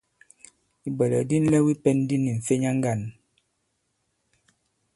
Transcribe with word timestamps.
Ìbwɛ̀lɛ̀k 0.87 1.23
di 1.29 1.37
nlɛw 1.41 1.65
i 1.73 1.75
pɛ̄n 1.83 1.97
di 2.07 2.15
ni 2.23 2.31
m̀fenya 2.37 2.71
ŋgǎn. 2.77 3.01